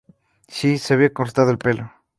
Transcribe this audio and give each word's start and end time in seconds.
Sí, 0.47 0.79
se 0.79 0.95
había 0.95 1.13
cortado 1.13 1.51
el 1.51 1.59
pelo. 1.59 1.91